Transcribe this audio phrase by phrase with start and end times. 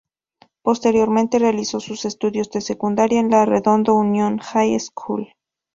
[0.63, 5.31] Posteriormente realizó sus estudios de secundaria en la Redondo Union High School.